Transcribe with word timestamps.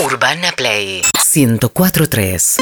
Urbana 0.00 0.52
Play 0.52 1.02
1043. 1.34 2.56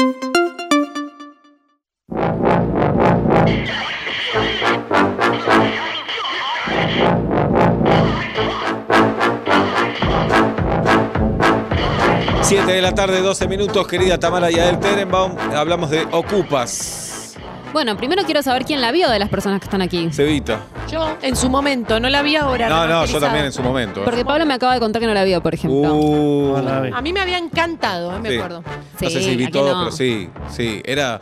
Siete 12.41 12.71
de 12.71 12.81
la 12.81 12.95
tarde, 12.95 13.21
12 13.21 13.47
minutos, 13.47 13.87
querida 13.87 14.17
Tamara 14.17 14.49
Yael 14.49 14.79
Terenbaum. 14.79 15.37
Hablamos 15.55 15.91
de 15.91 16.07
Ocupas. 16.11 17.35
Bueno, 17.71 17.95
primero 17.97 18.23
quiero 18.23 18.41
saber 18.41 18.65
quién 18.65 18.81
la 18.81 18.91
vio 18.91 19.11
de 19.11 19.19
las 19.19 19.29
personas 19.29 19.59
que 19.59 19.65
están 19.65 19.83
aquí. 19.83 20.09
Cevita. 20.11 20.59
Yo, 20.89 21.17
en 21.21 21.35
su 21.35 21.49
momento, 21.49 21.99
no 21.99 22.09
la 22.09 22.21
vi 22.21 22.35
ahora. 22.35 22.69
No, 22.69 22.75
no, 22.75 22.81
yo 22.81 22.87
remasterizada. 22.87 23.25
también 23.27 23.45
en 23.45 23.51
su 23.51 23.61
momento. 23.61 24.01
¿eh? 24.01 24.03
Porque 24.05 24.23
Pablo 24.25 24.45
me 24.45 24.53
acaba 24.53 24.73
de 24.73 24.79
contar 24.79 24.99
que 25.01 25.07
no 25.07 25.13
la 25.13 25.23
vio, 25.23 25.41
por 25.41 25.53
ejemplo. 25.53 25.93
Uh, 25.95 26.55
A 26.93 27.01
mí 27.01 27.11
me 27.13 27.19
había 27.19 27.37
encantado, 27.37 28.15
eh, 28.15 28.19
me 28.19 28.29
Sí. 28.29 28.35
acuerdo. 28.37 28.63
no 29.01 29.09
sé 29.09 29.21
si 29.21 29.35
vi 29.35 29.45
¿a 29.45 29.49
quién 29.49 29.51
todo, 29.51 29.73
no? 29.73 29.79
pero 29.85 29.91
sí, 29.91 30.29
sí. 30.49 30.81
Era, 30.85 31.19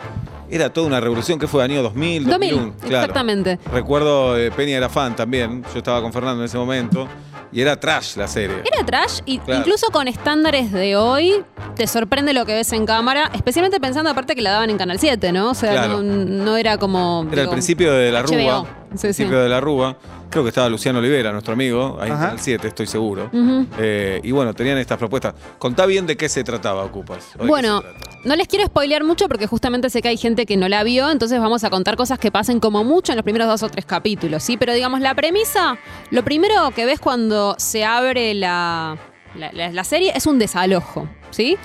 era 0.49 0.71
toda 0.71 0.85
una 0.87 0.99
revolución 0.99 1.39
que 1.39 1.47
fue 1.47 1.63
año 1.63 1.81
2000, 1.81 2.25
2000, 2.27 2.49
2001. 2.51 2.73
claro. 2.81 2.95
exactamente. 2.97 3.59
Recuerdo, 3.71 4.37
eh, 4.37 4.51
Peña 4.51 4.77
era 4.77 4.89
fan 4.89 5.15
también. 5.15 5.63
Yo 5.73 5.77
estaba 5.79 6.01
con 6.01 6.13
Fernando 6.13 6.41
en 6.41 6.45
ese 6.45 6.57
momento. 6.57 7.07
Y 7.55 7.61
era 7.61 7.79
trash 7.79 8.17
la 8.17 8.27
serie. 8.27 8.57
Era 8.71 8.85
trash 8.85 9.21
y 9.25 9.39
Claro. 9.39 9.61
incluso 9.61 9.87
con 9.91 10.09
estándares 10.09 10.71
de 10.73 10.97
hoy 10.97 11.33
te 11.75 11.87
sorprende 11.87 12.33
lo 12.33 12.45
que 12.45 12.53
ves 12.53 12.73
en 12.73 12.85
cámara, 12.85 13.31
especialmente 13.33 13.79
pensando 13.79 14.09
aparte 14.09 14.35
que 14.35 14.41
la 14.41 14.51
daban 14.51 14.69
en 14.69 14.77
Canal 14.77 14.99
7, 14.99 15.31
¿no? 15.31 15.51
O 15.51 15.53
sea, 15.53 15.71
Claro. 15.71 16.01
no, 16.03 16.25
no 16.25 16.57
era 16.57 16.77
como... 16.77 17.25
Era 17.31 17.43
el 17.43 17.49
principio 17.49 17.93
de 17.93 18.11
la. 18.11 18.23
Rúa. 18.23 18.65
Sí, 18.95 18.99
principio 18.99 19.37
sí. 19.37 19.43
de 19.43 19.49
la 19.49 19.59
Rúa. 19.61 19.97
Creo 20.29 20.43
que 20.43 20.49
estaba 20.49 20.67
Luciano 20.67 20.99
Olivera, 20.99 21.31
nuestro 21.31 21.53
amigo, 21.53 21.97
ahí 22.01 22.09
en. 22.09 22.17
Canal 22.17 22.39
7, 22.39 22.67
estoy 22.67 22.87
seguro. 22.87 23.29
Eh, 23.77 24.19
y 24.23 24.31
bueno, 24.31 24.53
tenían 24.53 24.77
estas 24.77 24.97
propuestas. 24.97 25.33
Contá 25.57 25.85
bien 25.85 26.05
de 26.07 26.17
qué 26.17 26.27
se 26.27 26.43
trataba, 26.43 26.83
Ocupas. 26.83 27.29
Bueno, 27.37 27.81
trata. 27.81 27.99
no 28.25 28.35
les 28.35 28.47
quiero 28.47 28.65
spoilear 28.65 29.03
mucho 29.05 29.27
porque 29.29 29.47
justamente 29.47 29.89
sé 29.89 30.01
que 30.01 30.09
hay 30.09 30.17
gente 30.17 30.45
que 30.45 30.57
no 30.57 30.67
la 30.67 30.83
vio, 30.83 31.09
entonces 31.09 31.39
vamos 31.39 31.63
a 31.63 31.69
contar 31.69 31.95
cosas 31.95 32.19
que 32.19 32.31
pasen 32.31 32.59
como 32.59 32.83
mucho 32.83 33.13
en 33.13 33.17
los 33.17 33.23
primeros 33.23 33.47
dos 33.47 33.63
o 33.63 33.69
tres 33.69 33.85
capítulos, 33.85 34.43
¿sí? 34.43 34.57
Pero 34.57 34.73
digamos, 34.73 34.99
la 34.99 35.13
premisa, 35.13 35.77
lo 36.11 36.23
primero 36.25 36.71
que 36.71 36.85
ves 36.85 36.99
cuando 36.99 37.44
se 37.57 37.85
abre 37.85 38.33
la, 38.33 38.97
la, 39.35 39.51
la- 39.53 39.69
la 39.71 39.83
serie 39.83 40.11
es 40.15 40.25
un 40.25 40.39
desalojo, 40.39 41.07
¿sí? 41.29 41.57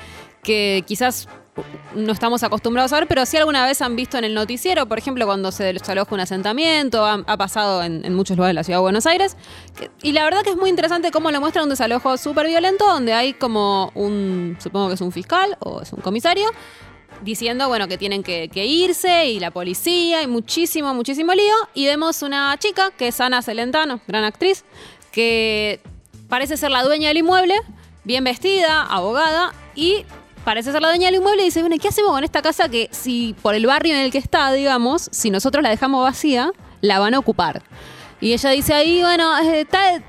Que 0.43 0.85
quizás 0.87 1.27
no 1.95 2.13
estamos 2.13 2.43
acostumbrados 2.43 2.93
a 2.93 3.01
ver, 3.01 3.09
pero 3.09 3.27
sí 3.27 3.37
alguna 3.37 3.67
vez 3.67 3.83
han 3.83 3.95
visto 3.97 4.17
en 4.17 4.25
el 4.25 4.33
noticiero, 4.35 4.87
por 4.87 4.99
ejemplo, 4.99 5.27
cuando 5.27 5.51
se 5.53 5.65
desaloja 5.73 6.15
un 6.15 6.21
asentamiento, 6.21 7.05
ha, 7.05 7.23
ha 7.27 7.37
pasado 7.37 7.83
en, 7.83 8.05
en 8.05 8.15
muchos 8.15 8.37
lugares 8.37 8.51
de 8.51 8.55
la 8.55 8.65
ciudad 8.65 8.79
de 8.79 8.83
Buenos 8.83 9.07
Aires. 9.07 9.37
que- 9.77 9.91
y 10.03 10.13
la 10.13 10.25
verdad 10.25 10.43
que 10.43 10.51
es 10.51 10.57
muy 10.57 10.71
interesante 10.71 11.11
cómo 11.11 11.31
lo 11.31 11.41
muestra 11.41 11.63
un 11.63 11.69
desalojo 11.69 12.17
súper 12.17 12.47
violento, 12.47 12.87
donde 12.87 13.13
hay 13.13 13.35
como 13.35 13.91
un, 13.95 14.57
supongo 14.61 14.89
que 14.89 14.95
es 14.95 15.01
un 15.01 15.13
fiscal 15.13 15.57
o 15.61 15.83
es 15.83 15.93
un 15.93 16.01
comisario, 16.01 16.49
diciendo, 17.23 17.69
bueno, 17.69 17.87
que 17.89 17.99
tienen 17.99 18.23
que, 18.23 18.49
que 18.49 18.65
irse 18.65 19.27
y 19.27 19.41
la 19.41 19.51
policía 19.51 20.23
y 20.23 20.27
muchísimo, 20.27 20.95
muchísimo 20.95 21.35
lío. 21.35 21.55
Y 21.75 21.85
vemos 21.85 22.23
una 22.23 22.57
chica 22.59 22.93
que 22.97 23.09
es 23.09 23.21
Ana 23.21 23.43
Celentano, 23.43 24.01
gran 24.07 24.25
actriz, 24.25 24.65
que 25.13 25.81
parece 26.29 26.57
ser 26.57 26.71
la 26.71 26.83
dueña 26.83 27.09
del 27.09 27.19
inmueble, 27.19 27.57
bien 28.05 28.25
vestida, 28.25 28.83
abogada 28.83 29.53
y 29.75 30.05
parece 30.45 30.73
ser 30.73 30.81
la 30.81 30.89
dueña 30.89 31.07
del 31.07 31.17
inmueble 31.17 31.43
y 31.43 31.47
dice, 31.47 31.61
bueno, 31.61 31.77
¿y 31.77 31.79
¿qué 31.79 31.89
hacemos 31.89 32.13
con 32.13 32.25
esta 32.25 32.43
casa 32.43 32.69
que 32.69 32.89
si 32.93 33.35
por 33.43 33.55
el 33.55 33.67
barrio 33.67 33.95
en 33.95 34.01
el 34.01 34.11
que 34.11 34.19
está, 34.19 34.53
digamos, 34.53 35.09
si 35.13 35.31
nosotros 35.31 35.63
la 35.63 35.71
dejamos 35.71 36.03
vacía, 36.03 36.53
la 36.81 36.99
van 36.99 37.15
a 37.15 37.19
ocupar? 37.19 37.63
Y 38.21 38.33
ella 38.33 38.51
dice 38.51 38.75
ahí, 38.75 39.01
bueno, 39.01 39.39
eh, 39.39 39.65
tal, 39.65 40.05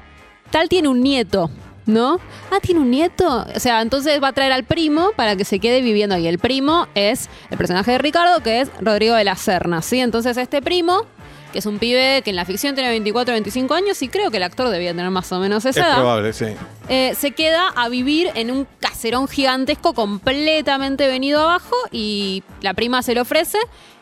tal 0.50 0.68
tiene 0.70 0.88
un 0.90 1.02
nieto, 1.02 1.50
¿no? 1.86 2.20
Ah, 2.52 2.60
tiene 2.62 2.82
un 2.82 2.92
nieto. 2.92 3.46
O 3.56 3.60
sea, 3.60 3.82
entonces 3.82 4.22
va 4.22 4.30
a 4.30 4.34
traer 4.34 4.52
al 4.52 4.66
primo 4.66 5.12
para 5.16 5.36
que 5.36 5.46
se 5.46 5.60
quede 5.60 5.82
viviendo 5.82 6.16
ahí. 6.16 6.28
El 6.28 6.40
primo 6.40 6.88
es 6.94 7.30
el 7.50 7.58
personaje 7.58 7.92
de 7.92 7.98
Ricardo, 7.98 8.42
que 8.44 8.62
es 8.62 8.72
Rodrigo 8.82 9.16
de 9.16 9.24
la 9.24 9.36
Serna, 9.36 9.82
¿sí? 9.82 10.00
Entonces 10.00 10.38
este 10.38 10.62
primo, 10.62 11.06
que 11.52 11.60
es 11.60 11.66
un 11.66 11.80
pibe 11.80 12.22
que 12.24 12.30
en 12.30 12.36
la 12.36 12.46
ficción 12.46 12.74
tiene 12.76 12.90
24 12.90 13.34
25 13.34 13.74
años 13.74 14.02
y 14.02 14.08
creo 14.08 14.32
que 14.32 14.38
el 14.38 14.44
actor 14.44 14.70
debía 14.70 14.92
tener 14.92 15.10
más 15.12 15.32
o 15.32 15.40
menos 15.40 15.66
esa 15.66 15.70
Es 15.82 15.86
edad. 15.86 15.96
probable, 15.98 16.34
sí. 16.34 16.46
Eh, 16.90 17.14
se 17.18 17.32
queda 17.32 17.68
a 17.76 17.90
vivir 17.90 18.30
en 18.36 18.52
un 18.52 18.68
caserón 18.80 19.28
gigantesco 19.28 19.94
completamente 19.94 21.08
venido 21.08 21.42
abajo 21.42 21.76
y 21.92 22.44
la 22.62 22.74
prima 22.74 23.02
se 23.04 23.14
le 23.14 23.22
ofrece 23.22 23.58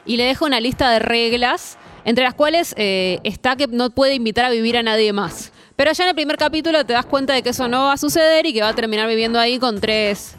y 0.06 0.18
le 0.18 0.24
deja 0.24 0.46
una 0.46 0.60
lista 0.60 0.90
de 0.92 1.00
reglas, 1.00 1.78
entre 2.06 2.24
las 2.24 2.34
cuales 2.34 2.74
eh, 2.78 3.20
está 3.24 3.56
que 3.56 3.68
no 3.68 3.90
puede 3.90 4.14
invitar 4.16 4.46
a 4.46 4.50
vivir 4.50 4.78
a 4.78 4.84
nadie 4.84 5.12
más. 5.14 5.52
Pero 5.76 5.92
ya 5.94 6.04
en 6.04 6.10
el 6.10 6.16
primer 6.16 6.38
capítulo 6.38 6.86
te 6.86 6.94
das 6.94 7.06
cuenta 7.06 7.34
de 7.34 7.42
que 7.42 7.50
eso 7.50 7.68
no 7.68 7.86
va 7.86 7.94
a 7.94 7.98
suceder 7.98 8.46
y 8.46 8.54
que 8.54 8.62
va 8.62 8.70
a 8.70 8.74
terminar 8.76 9.08
viviendo 9.08 9.40
ahí 9.40 9.60
con 9.60 9.80
tres, 9.80 10.36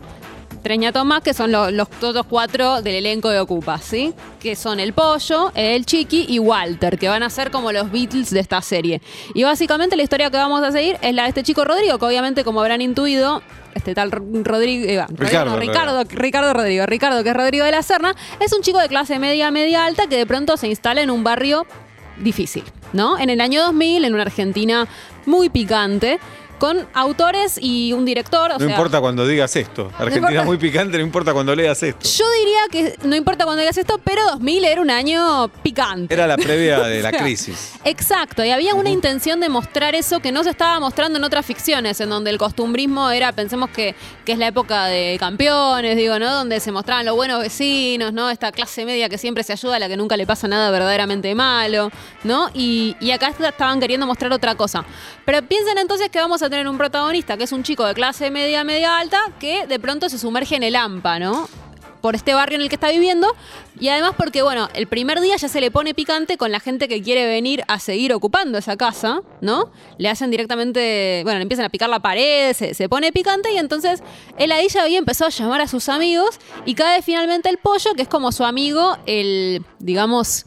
tres 0.63 0.79
ñatos 0.79 1.05
más, 1.05 1.23
que 1.23 1.35
son 1.35 1.53
los, 1.53 1.73
los 1.73 1.89
otros 2.03 2.27
cuatro 2.29 2.83
del 2.83 2.97
elenco 2.97 3.29
de 3.29 3.41
Ocupa, 3.41 3.79
¿sí? 3.79 4.15
Que 4.41 4.57
son 4.57 4.81
el 4.81 4.93
Pollo, 4.93 5.53
el 5.55 5.87
Chiqui 5.87 6.27
y 6.29 6.39
Walter, 6.39 6.99
que 6.99 7.09
van 7.09 7.23
a 7.23 7.31
ser 7.31 7.51
como 7.51 7.73
los 7.73 7.91
Beatles 7.91 8.31
de 8.31 8.41
esta 8.41 8.61
serie. 8.63 9.01
Y 9.35 9.45
básicamente 9.45 9.97
la 9.97 10.03
historia 10.03 10.31
que 10.31 10.37
vamos 10.37 10.63
a 10.63 10.73
seguir 10.73 10.99
es 11.03 11.15
la 11.15 11.23
de 11.23 11.29
este 11.29 11.43
chico 11.43 11.65
Rodrigo, 11.65 11.99
que 11.99 12.05
obviamente, 12.05 12.45
como 12.45 12.61
habrán 12.61 12.83
intuido, 12.83 13.43
este 13.75 13.95
tal 13.95 14.11
Rodrigo, 14.11 14.87
eh, 14.87 14.99
Rodrigo, 15.09 15.17
Ricardo, 15.17 15.51
no, 15.53 15.59
Ricardo, 15.59 16.05
Ricardo 16.05 16.53
Rodrigo, 16.53 16.87
Ricardo, 16.87 17.23
que 17.23 17.31
es 17.31 17.37
Rodrigo 17.37 17.65
de 17.65 17.71
la 17.71 17.83
Serna, 17.83 18.15
es 18.41 18.53
un 18.53 18.63
chico 18.63 18.79
de 18.79 18.89
clase 18.89 19.19
media, 19.19 19.51
media 19.51 19.85
alta, 19.85 20.07
que 20.07 20.17
de 20.17 20.27
pronto 20.27 20.57
se 20.57 20.69
instala 20.69 21.03
en 21.03 21.11
un 21.11 21.25
barrio 21.25 21.67
difícil, 22.19 22.65
¿no? 22.93 23.19
En 23.19 23.31
el 23.31 23.41
año 23.41 23.63
2000, 23.63 24.05
en 24.05 24.15
una 24.15 24.23
Argentina 24.23 24.87
muy 25.27 25.49
picante, 25.49 26.19
con 26.61 26.87
autores 26.95 27.59
y 27.61 27.93
un 27.95 28.05
director. 28.05 28.51
o 28.51 28.55
No 28.55 28.59
sea, 28.61 28.69
importa 28.69 29.01
cuando 29.01 29.27
digas 29.27 29.57
esto. 29.57 29.91
Argentina 29.99 30.19
importa. 30.31 30.45
muy 30.45 30.59
picante, 30.59 30.99
no 30.99 31.03
importa 31.03 31.33
cuando 31.33 31.57
leas 31.57 31.83
esto. 31.83 32.07
Yo 32.07 32.25
diría 32.39 32.61
que 32.71 32.95
no 33.09 33.17
importa 33.17 33.45
cuando 33.47 33.61
digas 33.63 33.79
esto, 33.79 33.99
pero 34.05 34.23
2000 34.27 34.65
era 34.67 34.81
un 34.83 34.91
año 34.91 35.49
picante. 35.63 36.13
Era 36.15 36.27
la 36.27 36.37
previa 36.37 36.81
de 36.83 37.01
la 37.03 37.13
crisis. 37.13 37.73
Exacto, 37.85 38.45
y 38.45 38.51
había 38.51 38.75
una 38.75 38.91
intención 38.91 39.41
de 39.41 39.49
mostrar 39.49 39.95
eso 39.95 40.21
que 40.21 40.33
no 40.33 40.45
se 40.45 40.51
estaba 40.51 40.79
mostrando 40.79 41.19
en 41.19 41.25
otras 41.25 41.47
ficciones, 41.47 41.99
en 42.01 42.11
donde 42.11 42.29
el 42.31 42.37
costumbrismo 42.37 43.11
era, 43.11 43.33
pensemos 43.33 43.71
que, 43.71 43.95
que 44.27 44.33
es 44.33 44.39
la 44.39 44.49
época 44.49 44.85
de 44.87 45.17
campeones, 45.19 45.97
digo, 45.97 46.19
¿no? 46.19 46.31
Donde 46.35 46.61
se 46.61 46.71
mostraban 46.73 47.07
los 47.07 47.17
buenos 47.17 47.41
vecinos, 47.41 48.13
¿no? 48.13 48.29
Esta 48.29 48.53
clase 48.53 48.85
media 48.85 49.09
que 49.09 49.17
siempre 49.17 49.43
se 49.45 49.55
ayuda, 49.55 49.77
a 49.77 49.79
la 49.79 49.89
que 49.89 49.97
nunca 49.97 50.19
le 50.19 50.27
pasa 50.27 50.47
nada 50.47 50.71
verdaderamente 50.71 51.35
malo, 51.35 51.91
¿no? 52.23 52.51
Y, 52.53 52.97
y 53.01 53.13
acá 53.13 53.29
estaban 53.29 53.81
queriendo 53.81 54.07
mostrar 54.07 54.31
otra 54.35 54.55
cosa. 54.57 54.85
Pero 55.25 55.41
piensen 55.43 55.79
entonces 55.79 56.11
que 56.11 56.19
vamos 56.19 56.43
a 56.43 56.50
tener 56.51 56.69
un 56.69 56.79
protagonista 56.79 57.37
que 57.37 57.45
es 57.45 57.53
un 57.53 57.63
chico 57.63 57.87
de 57.87 57.95
clase 57.95 58.31
media, 58.31 58.65
media 58.65 58.99
alta, 58.99 59.19
que 59.39 59.67
de 59.67 59.79
pronto 59.79 60.09
se 60.09 60.19
sumerge 60.19 60.57
en 60.57 60.63
el 60.63 60.77
AMPA, 60.77 61.19
¿no? 61.19 61.49
por 62.01 62.15
este 62.15 62.35
barrio 62.35 62.57
en 62.57 62.63
el 62.63 62.69
que 62.69 62.75
está 62.75 62.91
viviendo 62.91 63.35
y 63.79 63.89
además 63.89 64.13
porque, 64.17 64.43
bueno, 64.43 64.69
el 64.75 64.87
primer 64.87 65.21
día 65.21 65.37
ya 65.37 65.49
se 65.49 65.61
le 65.61 65.71
pone 65.71 65.95
picante 65.95 66.37
con 66.37 66.51
la 66.51 66.61
gente 66.61 66.89
que 66.89 67.03
quiere 67.03 67.27
venir 67.27 67.63
a 67.69 67.79
seguir 67.79 68.13
ocupando 68.13 68.59
esa 68.59 68.77
casa, 68.77 69.21
¿no? 69.41 69.71
Le 69.99 70.09
hacen 70.09 70.31
directamente, 70.31 71.21
bueno, 71.25 71.39
le 71.39 71.43
empiezan 71.43 71.67
a 71.67 71.69
picar 71.69 71.89
la 71.89 72.01
pared, 72.01 72.53
se, 72.55 72.75
se 72.75 72.89
pone 72.89 73.13
picante 73.13 73.53
y 73.53 73.59
entonces 73.59 74.03
él 74.39 74.53
ahí 74.53 74.69
ya 74.69 74.83
había 74.83 74.99
empezado 74.99 75.29
a 75.29 75.31
llamar 75.31 75.61
a 75.61 75.69
sus 75.69 75.89
amigos 75.89 76.39
y 76.65 76.75
cae 76.75 77.03
finalmente 77.03 77.49
el 77.49 77.59
pollo, 77.59 77.95
que 77.95 78.03
es 78.03 78.09
como 78.09 78.33
su 78.33 78.45
amigo, 78.45 78.97
el, 79.07 79.65
digamos... 79.79 80.47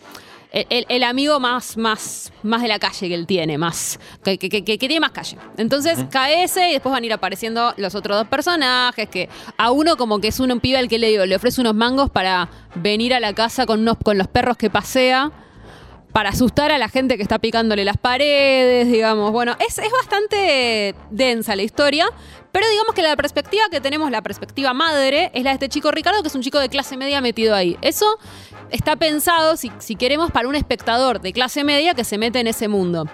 El, 0.53 1.03
amigo 1.03 1.39
más, 1.39 1.77
más, 1.77 2.31
más 2.43 2.61
de 2.61 2.67
la 2.67 2.77
calle 2.77 3.07
que 3.07 3.15
él 3.15 3.25
tiene, 3.25 3.57
más 3.57 3.99
que, 4.23 4.37
que- 4.37 4.49
que- 4.49 4.63
que 4.63 4.77
tiene 4.77 4.99
más 4.99 5.09
calle. 5.09 5.35
Entonces 5.57 5.97
cae 6.11 6.43
ese 6.43 6.69
y 6.69 6.73
después 6.73 6.93
van 6.93 7.01
a 7.01 7.05
ir 7.07 7.13
apareciendo 7.13 7.73
los 7.77 7.95
otros 7.95 8.17
dos 8.17 8.27
personajes, 8.27 9.09
que 9.09 9.29
a 9.57 9.71
uno 9.71 9.97
como 9.97 10.19
que 10.21 10.27
es 10.27 10.39
un 10.39 10.59
pibe 10.59 10.77
al 10.77 10.87
que 10.89 10.99
le, 10.99 11.25
le 11.25 11.35
ofrece 11.35 11.59
unos 11.59 11.73
mangos 11.73 12.11
para 12.11 12.49
venir 12.75 13.15
a 13.15 13.19
la 13.19 13.33
casa 13.33 13.65
con, 13.65 13.79
unos, 13.79 13.97
con 14.03 14.15
los 14.19 14.27
perros 14.27 14.55
que 14.55 14.69
pasea, 14.69 15.31
para 16.11 16.29
asustar 16.29 16.71
a 16.71 16.77
la 16.77 16.87
gente 16.89 17.17
que 17.17 17.23
está 17.23 17.39
picándole 17.39 17.83
las 17.83 17.97
paredes, 17.97 18.87
digamos. 18.87 19.31
Bueno, 19.31 19.55
es, 19.67 19.79
es 19.79 19.91
bastante 19.91 20.93
densa 21.09 21.55
la 21.55 21.63
historia, 21.63 22.05
pero 22.51 22.69
digamos 22.69 22.93
que 22.93 23.01
la 23.01 23.15
perspectiva 23.15 23.63
que 23.71 23.81
tenemos, 23.81 24.11
la 24.11 24.21
perspectiva 24.21 24.75
madre, 24.75 25.31
es 25.33 25.43
la 25.43 25.49
de 25.49 25.53
este 25.55 25.69
chico 25.69 25.89
Ricardo, 25.89 26.21
que 26.21 26.27
es 26.27 26.35
un 26.35 26.43
chico 26.43 26.59
de 26.59 26.69
clase 26.69 26.97
media 26.97 27.19
metido 27.19 27.55
ahí. 27.55 27.75
Eso 27.81 28.05
está 28.69 28.95
pensado, 28.95 29.55
si, 29.57 29.95
queremos, 29.95 30.31
para 30.31 30.47
un 30.47 30.55
espectador 30.55 31.21
de 31.21 31.33
clase 31.33 31.63
media 31.63 31.93
que 31.93 32.03
se 32.03 32.17
mete 32.17 32.39
en 32.39 32.47
ese 32.47 32.67
mundo. 32.67 33.07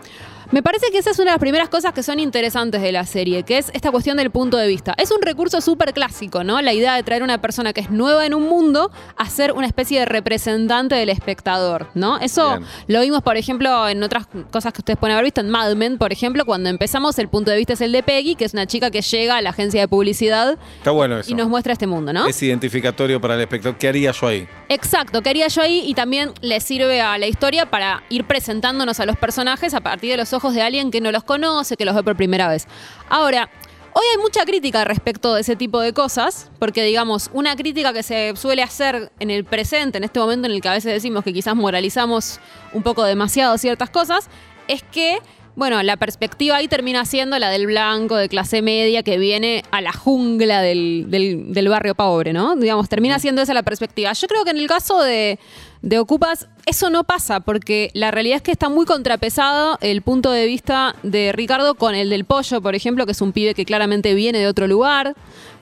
Me 0.52 0.64
parece 0.64 0.88
que 0.92 0.98
esa 0.98 1.12
es 1.12 1.20
una 1.20 1.26
de 1.32 1.34
las 1.36 1.40
primeras 1.40 1.70
cosas 1.70 1.94
que 1.94 2.02
son 2.02 2.20
interesantes 2.20 2.82
de 2.82 2.92
la 2.92 3.06
serie, 3.06 3.44
que 3.44 3.60
es 3.60 3.70
esta 3.76 3.92
cuestión 3.92 4.18
del 4.18 4.32
punto 4.32 4.58
de 4.58 4.68
vista. 4.68 4.96
Es 4.98 5.12
un 5.12 5.22
recurso 5.22 5.62
súper 5.62 5.94
clásico, 5.94 6.44
¿no? 6.44 6.60
La 6.64 6.74
idea 6.74 6.96
de 6.96 7.04
traer 7.04 7.22
una 7.22 7.40
persona 7.40 7.72
que 7.72 7.82
es 7.82 7.92
nueva 7.92 8.26
en 8.26 8.34
un 8.34 8.50
mundo 8.50 8.90
a 9.16 9.30
ser 9.30 9.52
una 9.52 9.68
especie 9.68 10.00
de 10.00 10.06
representante 10.06 10.96
del 10.96 11.10
espectador, 11.10 11.90
¿no? 11.94 12.18
Eso 12.18 12.58
Bien. 12.58 12.66
lo 12.88 13.02
vimos, 13.02 13.22
por 13.22 13.38
ejemplo, 13.38 13.88
en 13.88 14.02
otras 14.02 14.26
cosas 14.52 14.74
que 14.74 14.82
ustedes 14.82 14.98
pueden 14.98 15.14
haber 15.14 15.26
visto, 15.26 15.42
en 15.42 15.52
Mad 15.52 15.76
Men, 15.76 16.00
por 16.00 16.12
ejemplo, 16.12 16.44
cuando 16.46 16.70
empezamos, 16.70 17.20
el 17.20 17.28
punto 17.28 17.52
de 17.52 17.58
vista 17.58 17.74
es 17.74 17.82
el 17.82 17.92
de 17.92 18.02
Peggy, 18.02 18.34
que 18.34 18.46
es 18.46 18.54
una 18.54 18.66
chica 18.66 18.90
que 18.90 19.04
llega 19.04 19.38
a 19.38 19.42
la 19.44 19.52
agencia 19.52 19.82
de 19.82 19.88
publicidad 19.88 20.58
Está 20.80 20.90
bueno 20.90 21.20
eso. 21.20 21.30
y 21.32 21.36
nos 21.36 21.48
muestra 21.48 21.74
este 21.74 21.86
mundo, 21.86 22.12
¿no? 22.12 22.26
Es 22.26 22.42
identificatorio 22.42 23.22
para 23.22 23.36
el 23.36 23.42
espectador. 23.42 23.78
¿Qué 23.78 23.88
haría 23.88 24.12
yo 24.12 24.28
ahí? 24.28 24.48
Exacto, 24.68 25.22
¿qué 25.22 25.30
haría 25.30 25.48
yo 25.48 25.62
ahí? 25.62 25.84
Y 25.86 25.94
también 25.94 26.32
le 26.42 26.60
sirve 26.60 27.02
a 27.02 27.20
la 27.20 27.28
historia 27.28 27.70
para 27.70 28.02
ir 28.10 28.26
presentándonos 28.26 29.00
a 29.00 29.06
los 29.06 29.16
personajes 29.16 29.76
a 29.76 29.82
partir 29.82 30.10
de 30.10 30.18
los 30.18 30.34
de 30.54 30.62
alguien 30.62 30.92
que 30.92 31.02
no 31.02 31.12
los 31.12 31.24
conoce, 31.24 31.76
que 31.76 31.86
los 31.86 31.96
ve 31.96 32.04
por 32.04 32.16
primera 32.16 32.48
vez. 32.48 32.68
Ahora, 33.10 33.50
Hoy 33.92 34.04
hay 34.14 34.22
mucha 34.22 34.46
crítica 34.46 34.86
respecto 34.86 35.34
de 35.34 35.42
ese 35.42 35.56
tipo 35.56 35.82
de 35.82 35.94
cosas, 35.94 36.52
porque 36.60 36.84
digamos, 36.84 37.32
una 37.34 37.56
crítica 37.56 37.92
que 37.92 38.04
se 38.04 38.36
suele 38.36 38.62
hacer 38.62 39.12
en 39.20 39.32
el 39.32 39.46
presente, 39.46 39.98
en 39.98 40.04
este 40.04 40.20
momento 40.20 40.48
en 40.48 40.54
el 40.54 40.62
que 40.62 40.70
a 40.70 40.74
veces 40.74 40.94
decimos 40.94 41.24
que 41.24 41.34
quizás 41.34 41.56
moralizamos 41.56 42.40
un 42.72 42.84
poco 42.84 43.04
demasiado 43.04 43.58
ciertas 43.58 43.90
cosas, 43.90 44.30
es 44.68 44.84
que, 44.84 45.18
bueno, 45.60 45.84
la 45.84 45.98
perspectiva 45.98 46.56
ahí 46.56 46.68
termina 46.68 47.06
siendo 47.06 47.38
la 47.38 47.50
del 47.50 47.68
blanco 47.68 48.16
de 48.16 48.30
clase 48.30 48.62
media 48.64 49.04
que 49.04 49.18
viene 49.20 49.64
a 49.70 49.82
la 49.82 49.92
jungla 49.94 50.62
del, 50.62 51.06
del- 51.10 51.54
del 51.54 51.68
barrio 51.70 51.94
pobre, 51.94 52.34
¿no? 52.34 52.56
Digamos, 52.56 52.90
termina 52.90 53.20
siendo 53.20 53.42
esa 53.42 53.54
la 53.54 53.62
perspectiva. 53.62 54.14
Yo 54.14 54.28
creo 54.28 54.44
que 54.44 54.52
en 54.52 54.58
el 54.58 54.68
caso 54.68 55.04
de, 55.04 55.38
de 55.84 56.00
Ocupas 56.00 56.48
eso 56.66 56.90
no 56.90 57.04
pasa, 57.04 57.42
porque 57.42 57.92
la 57.94 58.10
realidad 58.10 58.38
es 58.38 58.42
que 58.42 58.52
está 58.52 58.70
muy 58.70 58.86
contrapesado 58.86 59.78
el 59.82 60.02
punto 60.02 60.32
de 60.32 60.46
vista 60.48 60.96
de 61.04 61.32
Ricardo 61.34 61.76
con 61.76 61.94
el 61.94 62.10
del 62.10 62.26
pollo, 62.26 62.62
por 62.62 62.74
ejemplo, 62.74 63.06
que 63.06 63.12
es 63.12 63.22
un 63.22 63.32
pibe 63.34 63.54
que 63.54 63.66
claramente 63.66 64.14
viene 64.16 64.40
de 64.40 64.48
otro 64.48 64.66
lugar. 64.66 65.14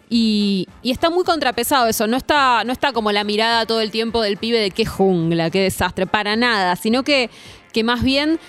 Y, 0.10 0.70
y 0.84 0.92
está 0.92 1.10
muy 1.10 1.26
contrapesado 1.26 1.88
eso, 1.88 2.08
no 2.08 2.16
está, 2.16 2.64
no 2.64 2.72
está 2.72 2.94
como 2.94 3.12
la 3.12 3.26
mirada 3.26 3.66
todo 3.66 3.82
el 3.82 3.92
tiempo 3.92 4.22
del 4.22 4.38
pibe 4.38 4.58
de 4.58 4.72
qué 4.72 4.86
jungla, 4.86 5.50
qué 5.50 5.62
desastre, 5.64 6.06
para 6.08 6.38
nada, 6.38 6.78
sino 6.78 7.04
que, 7.04 7.30
que 7.74 7.84
más 7.84 8.04
bien 8.04 8.40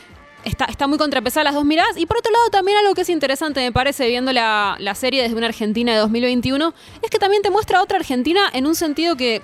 está, 0.48 0.64
está 0.66 0.86
muy 0.86 0.98
contrapesada 0.98 1.44
las 1.44 1.54
dos 1.54 1.64
miradas. 1.64 1.96
Y 1.96 2.06
por 2.06 2.18
otro 2.18 2.32
lado, 2.32 2.50
también 2.50 2.78
algo 2.78 2.94
que 2.94 3.02
es 3.02 3.08
interesante, 3.08 3.60
me 3.60 3.72
parece, 3.72 4.06
viendo 4.08 4.32
la, 4.32 4.76
la 4.78 4.94
serie 4.94 5.22
desde 5.22 5.36
una 5.36 5.46
Argentina 5.46 5.92
de 5.92 5.98
2021, 5.98 6.74
es 7.02 7.10
que 7.10 7.18
también 7.18 7.42
te 7.42 7.50
muestra 7.50 7.82
otra 7.82 7.98
Argentina 7.98 8.48
en 8.52 8.66
un 8.66 8.74
sentido 8.74 9.16
que, 9.16 9.42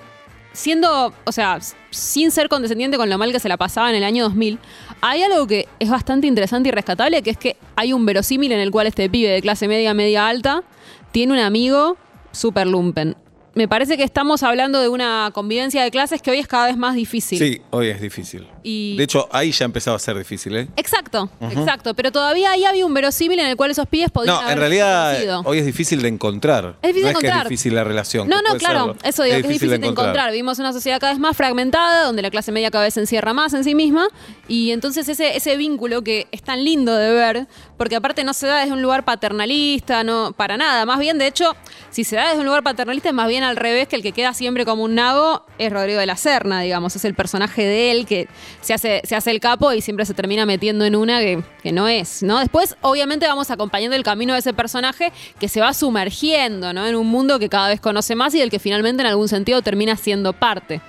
siendo, 0.53 1.13
o 1.23 1.31
sea, 1.31 1.59
sin 1.91 2.31
ser 2.31 2.49
condescendiente 2.49 2.97
con 2.97 3.09
lo 3.09 3.17
mal 3.17 3.31
que 3.31 3.39
se 3.39 3.49
la 3.49 3.57
pasaba 3.57 3.89
en 3.89 3.95
el 3.95 4.03
año 4.03 4.23
2000, 4.23 4.59
hay 5.01 5.23
algo 5.23 5.47
que 5.47 5.67
es 5.79 5.89
bastante 5.89 6.27
interesante 6.27 6.69
y 6.69 6.71
rescatable, 6.71 7.21
que 7.21 7.31
es 7.31 7.37
que 7.37 7.57
hay 7.75 7.93
un 7.93 8.05
verosímil 8.05 8.51
en 8.51 8.59
el 8.59 8.71
cual 8.71 8.87
este 8.87 9.09
pibe 9.09 9.29
de 9.29 9.41
clase 9.41 9.67
media, 9.67 9.93
media 9.93 10.27
alta, 10.27 10.63
tiene 11.11 11.33
un 11.33 11.39
amigo 11.39 11.97
super 12.31 12.67
lumpen. 12.67 13.15
Me 13.55 13.69
parece 13.69 13.95
que 13.95 14.03
estamos 14.03 14.43
hablando 14.43 14.81
de 14.81 14.89
una 14.89 15.29
convivencia 15.33 15.81
de 15.81 15.89
clases 15.89 16.21
que 16.21 16.29
hoy 16.29 16.39
es 16.39 16.47
cada 16.47 16.65
vez 16.67 16.75
más 16.75 16.93
difícil. 16.93 17.39
Sí, 17.39 17.61
hoy 17.69 17.87
es 17.87 18.01
difícil. 18.01 18.45
Y- 18.63 18.97
De 18.97 19.03
hecho, 19.05 19.29
ahí 19.31 19.51
ya 19.53 19.63
empezaba 19.63 19.95
a 19.95 19.99
ser 19.99 20.17
difícil, 20.17 20.57
¿eh? 20.57 20.67
Exacto, 20.75 21.29
exacto. 21.39 21.93
Pero 21.93 22.11
todavía 22.11 22.51
ahí 22.51 22.65
había 22.65 22.85
un 22.85 22.93
verosímil 22.93 23.39
en 23.39 23.45
el 23.45 23.55
cual 23.55 23.71
esos 23.71 23.87
pibes 23.87 24.11
podían 24.11 24.35
No, 24.43 24.49
en 24.51 24.57
realidad 24.57 25.11
conocido. 25.13 25.41
hoy 25.45 25.59
es 25.59 25.65
difícil 25.65 26.01
de 26.01 26.09
encontrar. 26.09 26.75
Es 26.81 26.89
difícil 26.89 27.03
no 27.03 27.09
es 27.11 27.13
que 27.19 27.27
encontrar. 27.27 27.45
es 27.45 27.49
difícil 27.49 27.75
la 27.75 27.83
relación. 27.85 28.27
No, 28.27 28.41
no, 28.41 28.55
claro. 28.57 28.79
serlo. 28.87 28.97
Eso 29.03 29.23
digo, 29.23 29.35
que 29.35 29.41
es 29.43 29.47
difícil 29.47 29.69
de 29.79 29.87
encontrar. 29.87 30.31
Vivimos 30.31 30.59
en 30.59 30.65
una 30.65 30.73
sociedad 30.73 30.99
cada 30.99 31.13
vez 31.13 31.21
más 31.21 31.37
fragmentada, 31.37 32.03
donde 32.03 32.21
la 32.23 32.31
clase 32.31 32.51
media 32.51 32.69
cada 32.71 32.83
vez 32.83 32.95
se 32.95 32.99
encierra 32.99 33.31
más 33.33 33.53
en 33.53 33.63
sí 33.63 33.73
misma. 33.73 34.07
Y 34.49 34.71
entonces 34.71 35.07
ese, 35.07 35.37
ese 35.37 35.55
vínculo 35.55 36.01
que 36.03 36.27
es 36.33 36.43
tan 36.43 36.65
lindo 36.65 36.93
de 36.93 37.09
ver, 37.13 37.47
porque 37.77 37.95
aparte 37.95 38.25
no 38.25 38.33
se 38.33 38.47
da 38.47 38.59
desde 38.59 38.73
un 38.73 38.81
lugar 38.81 39.05
paternalista, 39.05 40.03
no, 40.03 40.33
para 40.35 40.57
nada. 40.57 40.85
Más 40.85 40.99
bien, 40.99 41.17
de 41.17 41.27
hecho, 41.27 41.55
si 41.89 42.03
se 42.03 42.17
da 42.17 42.27
desde 42.27 42.39
un 42.39 42.45
lugar 42.47 42.63
paternalista, 42.63 43.07
es 43.07 43.15
más 43.15 43.29
bien 43.29 43.44
al 43.45 43.55
revés, 43.55 43.87
que 43.87 43.95
el 43.95 44.01
que 44.01 44.11
queda 44.11 44.33
siempre 44.33 44.65
como 44.65 44.83
un 44.83 44.95
nabo 44.95 45.43
es 45.57 45.71
Rodrigo 45.71 45.99
de 45.99 46.05
la 46.05 46.15
Serna, 46.17 46.61
digamos. 46.61 46.95
Es 46.95 47.05
el 47.05 47.13
personaje 47.13 47.63
de 47.63 47.91
él 47.91 48.05
que 48.05 48.27
se 48.61 48.73
hace, 48.73 49.01
se 49.05 49.15
hace 49.15 49.31
el 49.31 49.39
capo 49.39 49.71
y 49.73 49.81
siempre 49.81 50.05
se 50.05 50.13
termina 50.13 50.45
metiendo 50.45 50.85
en 50.85 50.95
una 50.95 51.19
que, 51.19 51.41
que 51.63 51.71
no 51.71 51.87
es, 51.87 52.23
¿no? 52.23 52.39
Después, 52.39 52.75
obviamente, 52.81 53.27
vamos 53.27 53.51
acompañando 53.51 53.95
el 53.95 54.03
camino 54.03 54.33
de 54.33 54.39
ese 54.39 54.53
personaje 54.53 55.11
que 55.39 55.47
se 55.47 55.61
va 55.61 55.73
sumergiendo, 55.73 56.73
¿no? 56.73 56.85
En 56.85 56.95
un 56.95 57.07
mundo 57.07 57.39
que 57.39 57.49
cada 57.49 57.69
vez 57.69 57.79
conoce 57.79 58.15
más 58.15 58.33
y 58.35 58.39
del 58.39 58.49
que 58.49 58.59
finalmente 58.59 59.01
en 59.01 59.07
algún 59.07 59.27
sentido 59.27 59.61
termina 59.61 59.95
siendo 59.95 60.33
parte. 60.33 60.81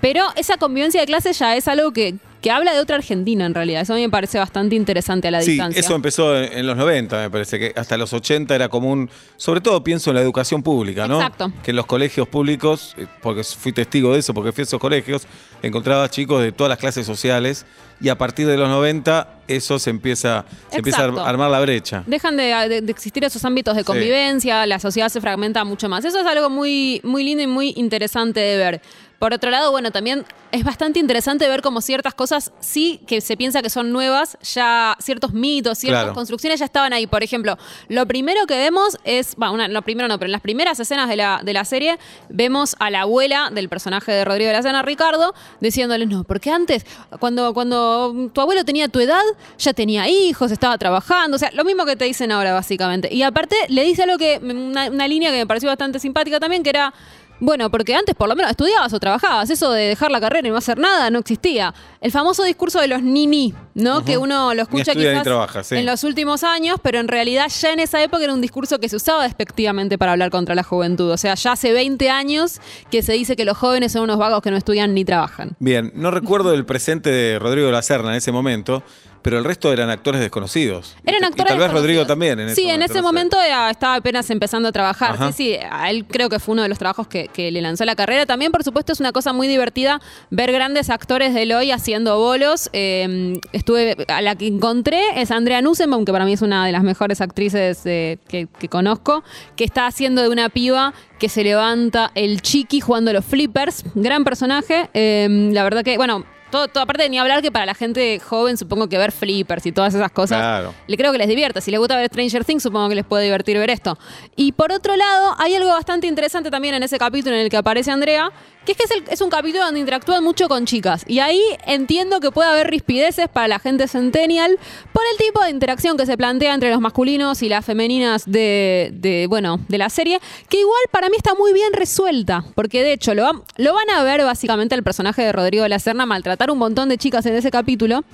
Pero 0.00 0.26
esa 0.36 0.56
convivencia 0.56 1.00
de 1.00 1.06
clases 1.06 1.38
ya 1.38 1.56
es 1.56 1.66
algo 1.68 1.92
que, 1.92 2.16
que 2.44 2.50
habla 2.50 2.74
de 2.74 2.80
otra 2.80 2.96
Argentina 2.96 3.46
en 3.46 3.54
realidad. 3.54 3.80
Eso 3.80 3.94
a 3.94 3.96
mí 3.96 4.02
me 4.02 4.10
parece 4.10 4.38
bastante 4.38 4.74
interesante 4.76 5.28
a 5.28 5.30
la 5.30 5.40
Sí, 5.40 5.52
distancia. 5.52 5.80
eso 5.80 5.94
empezó 5.94 6.36
en, 6.36 6.52
en 6.58 6.66
los 6.66 6.76
90, 6.76 7.16
me 7.22 7.30
parece 7.30 7.58
que 7.58 7.72
hasta 7.74 7.96
los 7.96 8.12
80 8.12 8.54
era 8.54 8.68
común, 8.68 9.08
sobre 9.38 9.62
todo 9.62 9.82
pienso 9.82 10.10
en 10.10 10.16
la 10.16 10.20
educación 10.20 10.62
pública, 10.62 11.08
¿no? 11.08 11.16
Exacto. 11.16 11.50
Que 11.62 11.70
en 11.70 11.76
los 11.76 11.86
colegios 11.86 12.28
públicos, 12.28 12.94
eh, 12.98 13.06
porque 13.22 13.42
fui 13.44 13.72
testigo 13.72 14.12
de 14.12 14.18
eso, 14.18 14.34
porque 14.34 14.52
fui 14.52 14.60
a 14.60 14.64
esos 14.64 14.78
colegios, 14.78 15.22
encontraba 15.62 16.06
chicos 16.10 16.42
de 16.42 16.52
todas 16.52 16.68
las 16.68 16.78
clases 16.78 17.06
sociales 17.06 17.64
y 18.00 18.08
a 18.08 18.18
partir 18.18 18.46
de 18.46 18.56
los 18.56 18.68
90 18.68 19.28
eso 19.46 19.78
se 19.78 19.90
empieza, 19.90 20.44
se 20.70 20.78
empieza 20.78 21.04
a 21.04 21.28
armar 21.28 21.50
la 21.50 21.60
brecha. 21.60 22.02
Dejan 22.06 22.36
de, 22.36 22.44
de- 22.68 22.80
de 22.80 22.90
existir 22.92 23.22
esos 23.24 23.44
ámbitos 23.44 23.74
de 23.76 23.82
Sí. 23.82 23.86
convivencia, 23.86 24.66
la 24.66 24.78
sociedad 24.78 25.08
se 25.10 25.20
fragmenta 25.20 25.64
mucho 25.64 25.88
más. 25.88 26.04
Eso 26.04 26.18
es 26.20 26.26
algo 26.26 26.48
muy, 26.50 27.00
muy 27.04 27.24
lindo 27.24 27.42
y 27.42 27.46
muy 27.46 27.74
interesante 27.76 28.40
de 28.40 28.56
ver. 28.56 28.80
Por 29.18 29.32
otro 29.32 29.50
lado, 29.50 29.70
bueno, 29.70 29.90
también 29.90 30.24
es 30.50 30.64
bastante 30.64 30.98
interesante 30.98 31.48
ver 31.48 31.62
cómo 31.62 31.80
ciertas 31.80 32.14
cosas 32.14 32.52
sí 32.60 33.00
que 33.06 33.20
se 33.20 33.36
piensa 33.36 33.62
que 33.62 33.70
son 33.70 33.90
nuevas, 33.92 34.36
ya 34.42 34.96
ciertos 35.00 35.32
mitos, 35.32 35.78
ciertas 35.78 36.02
Claro. 36.02 36.14
construcciones 36.14 36.58
ya 36.60 36.66
estaban 36.66 36.92
ahí. 36.92 37.06
Por 37.06 37.22
ejemplo, 37.22 37.56
lo 37.88 38.06
primero 38.06 38.46
que 38.46 38.56
vemos 38.56 38.98
es, 39.04 39.36
bueno, 39.36 39.54
una- 39.54 39.68
lo 39.68 39.80
primero 39.82 40.08
no, 40.08 40.18
pero 40.18 40.26
en 40.26 40.32
las 40.32 40.40
primeras 40.42 40.78
escenas 40.80 41.08
de 41.08 41.16
la, 41.16 41.40
de 41.42 41.52
la 41.52 41.64
serie 41.64 41.98
vemos 42.28 42.76
a 42.80 42.90
la 42.90 43.02
abuela 43.02 43.50
del 43.52 43.68
personaje 43.68 44.10
de 44.12 44.24
Rodrigo 44.24 44.48
de 44.48 44.56
la 44.56 44.62
Serna, 44.62 44.82
Ricardo, 44.82 45.32
diciéndole, 45.60 46.06
no, 46.06 46.24
porque 46.24 46.50
antes, 46.50 46.84
cuando, 47.20 47.54
cuando 47.54 47.83
tu 48.32 48.40
abuelo 48.40 48.64
tenía 48.64 48.88
tu 48.88 49.00
edad, 49.00 49.22
ya 49.58 49.72
tenía 49.72 50.08
hijos, 50.08 50.50
estaba 50.50 50.76
trabajando, 50.78 51.36
o 51.36 51.38
sea, 51.38 51.50
lo 51.52 51.64
mismo 51.64 51.84
que 51.84 51.96
te 51.96 52.04
dicen 52.04 52.32
ahora, 52.32 52.52
básicamente. 52.52 53.12
Y 53.12 53.22
aparte, 53.22 53.56
le 53.68 53.84
dice 53.84 54.02
algo 54.02 54.18
que, 54.18 54.38
una, 54.42 55.08
línea 55.08 55.30
que 55.30 55.38
me 55.38 55.46
pareció 55.46 55.68
bastante 55.68 55.98
simpática 55.98 56.40
también, 56.40 56.62
que 56.62 56.70
era, 56.70 56.94
bueno, 57.40 57.70
porque 57.70 57.94
antes 57.94 58.14
por 58.14 58.28
lo 58.28 58.36
menos 58.36 58.50
estudiabas 58.50 58.92
o 58.92 59.00
trabajabas, 59.00 59.50
eso 59.50 59.70
de 59.72 59.88
dejar 59.88 60.10
la 60.10 60.20
carrera 60.20 60.46
y 60.46 60.50
no 60.50 60.56
hacer 60.56 60.78
nada 60.78 61.10
no 61.10 61.18
existía. 61.18 61.74
El 62.00 62.10
famoso 62.10 62.44
discurso 62.44 62.80
de 62.80 62.88
los 62.88 63.02
nini, 63.02 63.54
¿no? 63.74 64.04
Que 64.04 64.18
uno 64.18 64.54
lo 64.54 64.62
escucha 64.62 64.94
ni 64.94 65.02
quizás 65.02 65.22
trabaja, 65.22 65.64
sí. 65.64 65.76
en 65.76 65.86
los 65.86 66.04
últimos 66.04 66.44
años, 66.44 66.78
pero 66.82 66.98
en 66.98 67.08
realidad 67.08 67.48
ya 67.48 67.72
en 67.72 67.80
esa 67.80 68.02
época 68.02 68.24
era 68.24 68.34
un 68.34 68.40
discurso 68.40 68.78
que 68.78 68.88
se 68.88 68.96
usaba 68.96 69.24
despectivamente 69.24 69.98
para 69.98 70.12
hablar 70.12 70.30
contra 70.30 70.54
la 70.54 70.62
juventud. 70.62 71.10
O 71.10 71.16
sea, 71.16 71.34
ya 71.34 71.52
hace 71.52 71.72
20 71.72 72.10
años 72.10 72.60
que 72.90 73.02
se 73.02 73.12
dice 73.12 73.36
que 73.36 73.44
los 73.44 73.56
jóvenes 73.56 73.92
son 73.92 74.02
unos 74.02 74.18
vagos 74.18 74.42
que 74.42 74.50
no 74.50 74.56
estudian 74.56 74.94
ni 74.94 75.04
trabajan. 75.04 75.56
Bien, 75.58 75.92
no 75.94 76.10
recuerdo 76.10 76.54
el 76.54 76.64
presente 76.64 77.10
de 77.10 77.38
Rodrigo 77.38 77.66
de 77.66 77.72
la 77.72 77.82
Serna 77.82 78.10
en 78.10 78.16
ese 78.16 78.32
momento, 78.32 78.82
pero 79.24 79.38
el 79.38 79.44
resto 79.44 79.72
eran 79.72 79.88
actores 79.88 80.20
desconocidos. 80.20 80.94
Eran 81.06 81.24
actores 81.24 81.46
Y 81.54 81.56
tal 81.56 81.58
vez 81.58 81.72
Rodrigo 81.72 82.04
también 82.06 82.38
en 82.40 82.48
ese 82.48 82.56
Sí, 82.56 82.68
en 82.68 82.82
ese 82.82 83.00
momento 83.00 83.40
era- 83.40 83.70
estaba 83.70 83.94
apenas 83.94 84.28
empezando 84.28 84.68
a 84.68 84.72
trabajar. 84.72 85.12
Ajá. 85.12 85.32
Sí, 85.32 85.54
sí, 85.54 85.58
a 85.70 85.88
él 85.88 86.04
creo 86.04 86.28
que 86.28 86.38
fue 86.38 86.52
uno 86.52 86.62
de 86.62 86.68
los 86.68 86.76
trabajos 86.78 87.08
que, 87.08 87.28
que 87.28 87.50
le 87.50 87.62
lanzó 87.62 87.86
la 87.86 87.96
carrera. 87.96 88.26
También, 88.26 88.52
por 88.52 88.62
supuesto, 88.64 88.92
es 88.92 89.00
una 89.00 89.12
cosa 89.12 89.32
muy 89.32 89.48
divertida 89.48 89.98
ver 90.28 90.52
grandes 90.52 90.90
actores 90.90 91.32
del 91.32 91.52
hoy 91.52 91.70
haciendo 91.70 92.18
bolos. 92.18 92.68
Eh, 92.74 93.40
estuve, 93.52 93.96
a 94.08 94.20
la 94.20 94.36
que 94.36 94.46
encontré 94.46 95.00
es 95.16 95.30
Andrea 95.30 95.62
Nussenbaum, 95.62 96.04
que 96.04 96.12
para 96.12 96.26
mí 96.26 96.34
es 96.34 96.42
una 96.42 96.66
de 96.66 96.72
las 96.72 96.82
mejores 96.82 97.22
actrices 97.22 97.80
eh, 97.86 98.18
que, 98.28 98.46
que 98.58 98.68
conozco, 98.68 99.24
que 99.56 99.64
está 99.64 99.86
haciendo 99.86 100.20
de 100.20 100.28
una 100.28 100.50
piba 100.50 100.92
que 101.18 101.30
se 101.30 101.42
levanta 101.44 102.10
el 102.14 102.42
chiqui 102.42 102.80
jugando 102.80 103.10
los 103.14 103.24
flippers. 103.24 103.84
Gran 103.94 104.22
personaje. 104.22 104.90
Eh, 104.92 105.48
la 105.50 105.64
verdad 105.64 105.82
que, 105.82 105.96
bueno. 105.96 106.26
Todo, 106.54 106.68
todo- 106.68 106.84
aparte 106.84 107.02
de 107.02 107.08
ni 107.08 107.18
hablar 107.18 107.42
que 107.42 107.50
para 107.50 107.66
la 107.66 107.74
gente 107.74 108.20
joven 108.20 108.56
supongo 108.56 108.88
que 108.88 108.96
ver 108.96 109.10
flippers 109.10 109.66
y 109.66 109.72
todas 109.72 109.92
esas 109.92 110.12
cosas 110.12 110.38
Claro. 110.38 110.72
le 110.86 110.96
creo 110.96 111.10
que 111.10 111.18
les 111.18 111.26
divierta. 111.26 111.60
Si 111.60 111.72
les 111.72 111.80
gusta 111.80 111.96
ver 111.96 112.06
Stranger 112.06 112.44
Things, 112.44 112.62
supongo 112.62 112.88
que 112.88 112.94
les 112.94 113.04
puede 113.04 113.24
divertir 113.24 113.58
ver 113.58 113.70
esto. 113.70 113.98
Y 114.36 114.52
por 114.52 114.70
otro 114.70 114.94
lado, 114.94 115.34
hay 115.38 115.56
algo 115.56 115.70
bastante 115.70 116.06
interesante 116.06 116.52
también 116.52 116.74
en 116.76 116.84
ese 116.84 116.96
capítulo 116.96 117.34
en 117.34 117.42
el 117.42 117.50
que 117.50 117.56
aparece 117.56 117.90
Andrea, 117.90 118.30
que 118.64 118.70
es 118.72 118.78
que 118.78 118.84
es, 118.84 118.90
el- 118.92 119.04
es 119.10 119.20
un 119.20 119.30
capítulo 119.30 119.64
donde 119.64 119.80
interactúan 119.80 120.22
mucho 120.22 120.46
con 120.48 120.64
chicas. 120.64 121.04
Y 121.08 121.18
ahí 121.18 121.42
entiendo 121.66 122.20
que 122.20 122.30
puede 122.30 122.48
haber 122.48 122.68
rispideces 122.70 123.26
para 123.28 123.48
la 123.48 123.58
gente 123.58 123.88
centennial 123.88 124.56
por 124.92 125.02
el 125.10 125.18
tipo 125.18 125.42
de 125.42 125.50
interacción 125.50 125.96
que 125.96 126.06
se 126.06 126.16
plantea 126.16 126.54
entre 126.54 126.70
los 126.70 126.80
masculinos 126.80 127.42
y 127.42 127.48
las 127.48 127.64
femeninas 127.64 128.24
de, 128.26 128.90
de, 128.94 129.26
bueno, 129.28 129.58
de 129.68 129.76
la 129.78 129.90
serie, 129.90 130.20
que 130.48 130.60
igual 130.60 130.80
para 130.92 131.08
mí 131.10 131.16
está 131.16 131.34
muy 131.34 131.52
bien 131.52 131.72
resuelta, 131.72 132.44
porque 132.54 132.82
de 132.84 132.92
hecho 132.92 133.12
lo, 133.14 133.24
van- 133.24 133.42
lo 133.56 133.74
van 133.74 133.90
a 133.90 134.02
ver 134.04 134.22
básicamente 134.24 134.74
el 134.76 134.84
personaje 134.84 135.22
de 135.22 135.32
Rodrigo 135.32 135.64
de 135.64 135.68
la 135.68 135.78
Serna 135.80 136.06
un 136.50 136.58
montón 136.58 136.88
de 136.88 136.98
chicas 136.98 137.24
en 137.26 137.34
ese 137.34 137.50
capítulo, 137.50 138.04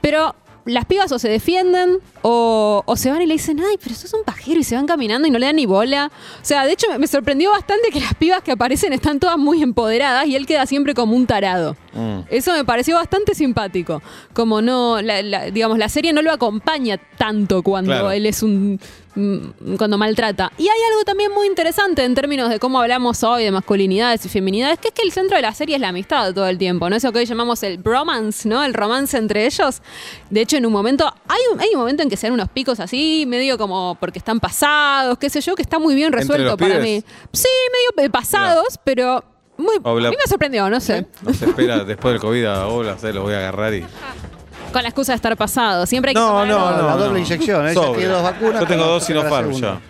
pero 0.00 0.34
las 0.64 0.84
pibas 0.84 1.12
o 1.12 1.18
se 1.20 1.28
defienden 1.28 1.98
o, 2.22 2.82
o 2.86 2.96
se 2.96 3.08
van 3.12 3.22
y 3.22 3.26
le 3.26 3.34
dicen, 3.34 3.60
ay, 3.60 3.76
pero 3.80 3.94
sos 3.94 4.12
un 4.14 4.24
pajero 4.24 4.58
y 4.58 4.64
se 4.64 4.74
van 4.74 4.86
caminando 4.88 5.28
y 5.28 5.30
no 5.30 5.38
le 5.38 5.46
dan 5.46 5.54
ni 5.54 5.64
bola. 5.64 6.10
O 6.42 6.44
sea, 6.44 6.66
de 6.66 6.72
hecho 6.72 6.88
me, 6.90 6.98
me 6.98 7.06
sorprendió 7.06 7.52
bastante 7.52 7.90
que 7.92 8.00
las 8.00 8.14
pibas 8.14 8.42
que 8.42 8.50
aparecen 8.50 8.92
están 8.92 9.20
todas 9.20 9.38
muy 9.38 9.62
empoderadas 9.62 10.26
y 10.26 10.34
él 10.34 10.44
queda 10.44 10.66
siempre 10.66 10.92
como 10.92 11.14
un 11.14 11.24
tarado. 11.28 11.76
Mm. 11.92 12.22
Eso 12.30 12.52
me 12.52 12.64
pareció 12.64 12.96
bastante 12.96 13.36
simpático. 13.36 14.02
Como 14.32 14.60
no, 14.60 15.00
la- 15.00 15.22
la- 15.22 15.50
digamos, 15.52 15.78
la 15.78 15.88
serie 15.88 16.12
no 16.12 16.20
lo 16.20 16.32
acompaña 16.32 16.98
tanto 17.16 17.62
cuando 17.62 17.92
Claro. 17.92 18.10
él 18.10 18.26
es 18.26 18.42
un. 18.42 18.80
Mm, 19.16 19.74
cuando 19.76 19.98
maltrata. 19.98 20.52
Y 20.56 20.62
hay 20.68 20.78
algo 20.92 21.04
también 21.04 21.32
muy 21.32 21.46
interesante 21.48 22.04
en 22.04 22.14
términos 22.14 22.48
de 22.50 22.58
cómo 22.60 22.80
hablamos 22.80 23.22
hoy 23.24 23.42
de 23.44 23.50
masculinidades 23.50 24.24
y 24.24 24.28
feminidades, 24.28 24.78
que 24.78 24.88
es 24.88 24.94
que 24.94 25.02
el 25.02 25.10
centro 25.12 25.36
de 25.36 25.42
la 25.42 25.52
serie 25.52 25.74
es 25.74 25.80
la 25.80 25.88
amistad 25.88 26.32
todo 26.32 26.46
el 26.46 26.58
tiempo, 26.58 26.88
¿no? 26.88 26.96
Eso 26.96 27.10
que 27.12 27.18
hoy 27.18 27.26
llamamos 27.26 27.62
el 27.64 27.78
bromance, 27.78 28.48
¿no? 28.48 28.62
El 28.62 28.74
romance 28.74 29.16
entre 29.18 29.46
ellos. 29.46 29.82
De 30.30 30.42
hecho, 30.42 30.56
en 30.56 30.66
un 30.66 30.72
momento, 30.72 31.12
hay 31.28 31.40
un, 31.52 31.60
hay 31.60 31.70
un 31.72 31.80
momento 31.80 32.02
en 32.02 32.08
que 32.10 32.16
se 32.16 32.26
dan 32.28 32.34
unos 32.34 32.48
picos 32.50 32.78
así, 32.78 33.24
medio 33.26 33.58
como 33.58 33.96
porque 33.98 34.18
están 34.18 34.38
pasados, 34.38 35.18
qué 35.18 35.28
sé 35.30 35.40
yo, 35.40 35.54
que 35.56 35.62
está 35.62 35.78
muy 35.78 35.94
bien 35.94 36.06
¿Entre 36.06 36.20
resuelto 36.20 36.44
los 36.50 36.56
para 36.56 36.78
mí. 36.78 37.02
Sí, 37.32 37.48
medio 37.96 38.06
eh, 38.06 38.10
pasados, 38.10 38.78
pero 38.84 39.24
muy, 39.56 39.76
Obla- 39.82 40.08
a 40.08 40.10
mí 40.10 40.16
me 40.22 40.28
sorprendió, 40.28 40.68
no 40.68 40.78
sé. 40.80 41.06
No 41.22 41.32
se 41.32 41.46
espera 41.46 41.82
después 41.84 42.12
del 42.12 42.20
COVID 42.20 42.44
a 42.44 42.66
Obla, 42.68 42.98
se 42.98 43.12
lo 43.12 43.22
voy 43.22 43.32
a 43.34 43.38
agarrar 43.38 43.72
y. 43.74 43.84
Con 44.76 44.82
la 44.82 44.90
excusa 44.90 45.12
de 45.12 45.16
estar 45.16 45.34
pasado. 45.38 45.86
Siempre 45.86 46.10
hay 46.10 46.14
que 46.14 46.20
No, 46.20 46.26
tomar 46.26 46.46
no, 46.48 46.66
algo. 46.68 46.82
no. 46.82 46.86
la 46.88 46.92
no. 46.96 46.98
doble 46.98 47.20
inyección, 47.20 47.64
ella 47.66 47.72
Sobre. 47.72 47.98
tiene 48.00 48.12
dos 48.12 48.22
vacunas, 48.22 48.60
Yo 48.60 48.66
tengo 48.66 48.84
dos 48.84 49.00
la 49.02 49.06
Sinopharm 49.06 49.52
ya. 49.52 49.80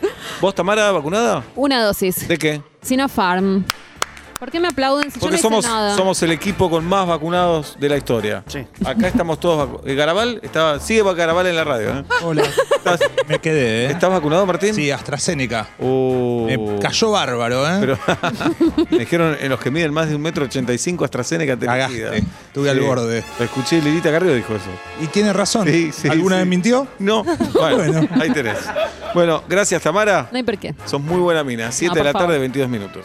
¿Vos, 0.41 0.55
Tamara, 0.55 0.93
vacunada? 0.93 1.43
Una 1.57 1.83
dosis. 1.83 2.29
¿De 2.29 2.39
qué? 2.39 2.63
Sinopharm. 2.83 3.65
¿Por 4.39 4.51
qué 4.51 4.61
me 4.61 4.69
aplauden 4.69 5.11
si 5.11 5.19
Porque 5.19 5.37
yo 5.37 5.43
no 5.43 5.49
somos, 5.49 5.65
hice 5.65 5.75
nada? 5.75 5.97
somos 5.97 6.23
el 6.23 6.31
equipo 6.33 6.69
con 6.69 6.85
más 6.85 7.07
vacunados 7.07 7.77
de 7.79 7.89
la 7.89 7.97
historia. 7.97 8.45
Sí. 8.47 8.67
Acá 8.85 9.09
estamos 9.09 9.41
todos 9.41 9.59
vacunados. 9.59 9.97
Garabal, 9.97 10.41
estaba, 10.43 10.79
sigue 10.79 11.03
Garabal 11.15 11.47
en 11.47 11.57
la 11.57 11.65
radio. 11.65 11.91
¿eh? 11.91 12.05
Hola. 12.23 12.43
¿Estás, 12.77 13.01
Me 13.29 13.39
quedé, 13.39 13.87
¿eh? 13.87 13.91
¿estás 13.93 14.11
vacunado, 14.11 14.45
Martín? 14.45 14.75
Sí, 14.75 14.91
AstraZeneca. 14.91 15.69
Uh, 15.79 16.47
Me 16.47 16.79
cayó 16.81 17.11
bárbaro, 17.13 17.67
¿eh? 17.67 17.77
Pero 17.81 17.99
me 18.91 18.99
dijeron 18.99 19.37
en 19.41 19.49
los 19.49 19.59
que 19.61 19.71
miden 19.71 19.93
más 19.93 20.09
de 20.09 20.17
un 20.17 20.23
metro 20.23 20.45
ochenta 20.45 20.73
y 20.73 20.79
cinco 20.79 21.05
AstraZeneca 21.05 21.57
te 21.57 21.67
Cagaste. 21.67 22.19
Estuve 22.19 22.71
al 22.71 22.81
borde. 22.81 23.25
Lo 23.39 23.45
escuché, 23.45 23.81
Lilita 23.81 24.11
Carrillo 24.11 24.35
dijo 24.35 24.55
eso. 24.55 24.71
Y 25.01 25.07
tiene 25.07 25.33
razón. 25.33 25.67
Sí, 25.67 25.91
sí, 25.93 26.09
¿Alguna 26.09 26.37
sí. 26.37 26.41
vez 26.41 26.49
mintió? 26.49 26.87
No. 26.99 27.25
Bueno, 27.57 27.77
Bueno. 27.79 28.09
ahí 28.21 28.31
tenés. 28.31 28.59
Bueno, 29.15 29.43
gracias, 29.49 29.83
Tamara. 29.83 30.29
No 30.31 30.37
hay 30.37 30.43
por 30.43 30.59
qué. 30.59 30.75
Sos 30.85 31.01
muy 31.01 31.19
buena 31.21 31.43
mina. 31.43 31.73
7 31.73 31.95
de 31.95 32.05
la 32.05 32.13
tarde, 32.13 32.27
favor. 32.27 32.41
22 32.41 32.69
minutos. 32.69 33.05